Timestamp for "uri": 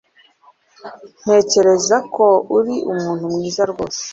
2.57-2.75